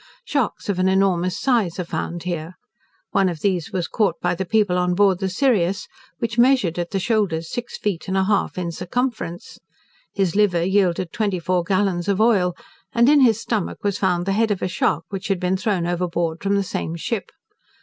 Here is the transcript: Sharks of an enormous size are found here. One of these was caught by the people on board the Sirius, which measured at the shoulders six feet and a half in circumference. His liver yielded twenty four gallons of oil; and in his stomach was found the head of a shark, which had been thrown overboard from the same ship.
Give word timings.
Sharks 0.25 0.67
of 0.67 0.79
an 0.79 0.87
enormous 0.87 1.37
size 1.39 1.79
are 1.79 1.83
found 1.83 2.23
here. 2.23 2.55
One 3.11 3.29
of 3.29 3.41
these 3.41 3.71
was 3.71 3.87
caught 3.87 4.19
by 4.19 4.33
the 4.33 4.47
people 4.47 4.79
on 4.79 4.95
board 4.95 5.19
the 5.19 5.29
Sirius, 5.29 5.87
which 6.17 6.39
measured 6.39 6.79
at 6.79 6.89
the 6.89 6.97
shoulders 6.97 7.51
six 7.51 7.77
feet 7.77 8.07
and 8.07 8.17
a 8.17 8.23
half 8.23 8.57
in 8.57 8.71
circumference. 8.71 9.59
His 10.11 10.35
liver 10.35 10.63
yielded 10.65 11.13
twenty 11.13 11.37
four 11.37 11.61
gallons 11.61 12.07
of 12.07 12.19
oil; 12.19 12.55
and 12.91 13.07
in 13.09 13.21
his 13.21 13.39
stomach 13.39 13.83
was 13.83 13.99
found 13.99 14.25
the 14.25 14.31
head 14.33 14.49
of 14.49 14.63
a 14.63 14.67
shark, 14.67 15.03
which 15.09 15.27
had 15.27 15.39
been 15.39 15.55
thrown 15.55 15.85
overboard 15.85 16.41
from 16.41 16.55
the 16.55 16.63
same 16.63 16.95
ship. 16.95 17.31